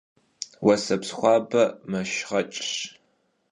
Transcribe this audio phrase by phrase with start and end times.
[0.63, 2.69] Vueseps xuabe meşşğeç'ş.